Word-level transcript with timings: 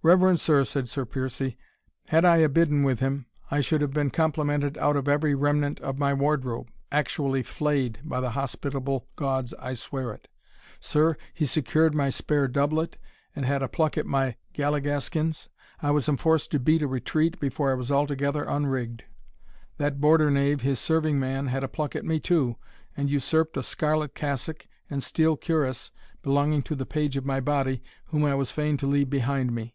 "Reverend 0.00 0.38
sir," 0.38 0.62
said 0.62 0.88
Sir 0.88 1.04
Piercie, 1.04 1.58
"had 2.06 2.24
I 2.24 2.36
abidden 2.38 2.84
with 2.84 3.00
him, 3.00 3.26
I 3.50 3.60
should 3.60 3.80
have 3.80 3.92
been 3.92 4.10
complimented 4.10 4.78
out 4.78 4.94
of 4.96 5.08
every 5.08 5.34
remnant 5.34 5.80
of 5.80 5.98
my 5.98 6.14
wardrobe 6.14 6.68
actually 6.92 7.42
flayed, 7.42 7.98
by 8.04 8.20
the 8.20 8.30
hospitable 8.30 9.08
gods 9.16 9.52
I 9.58 9.74
swear 9.74 10.12
it! 10.12 10.28
Sir, 10.78 11.16
he 11.34 11.44
secured 11.44 11.96
my 11.96 12.10
spare 12.10 12.46
doublet, 12.46 12.96
and 13.34 13.44
had 13.44 13.60
a 13.60 13.66
pluck 13.68 13.98
at 13.98 14.06
my 14.06 14.36
galligaskins 14.54 15.48
I 15.82 15.90
was 15.90 16.08
enforced 16.08 16.52
to 16.52 16.60
beat 16.60 16.80
a 16.82 16.86
retreat 16.86 17.40
before 17.40 17.72
I 17.72 17.74
was 17.74 17.90
altogether 17.90 18.44
unrigged. 18.44 19.02
That 19.78 20.00
Border 20.00 20.30
knave, 20.30 20.60
his 20.60 20.78
serving 20.78 21.18
man, 21.18 21.48
had 21.48 21.64
a 21.64 21.68
pluck 21.68 21.96
at 21.96 22.04
me 22.04 22.20
too, 22.20 22.54
and 22.96 23.10
usurped 23.10 23.56
a 23.56 23.64
scarlet 23.64 24.14
cassock 24.14 24.68
and 24.88 25.02
steel 25.02 25.36
cuirass 25.36 25.90
belonging 26.22 26.62
to 26.62 26.76
the 26.76 26.86
page 26.86 27.16
of 27.16 27.26
my 27.26 27.40
body, 27.40 27.82
whom 28.06 28.24
I 28.24 28.36
was 28.36 28.52
fain 28.52 28.76
to 28.78 28.86
leave 28.86 29.10
behind 29.10 29.52
me. 29.52 29.74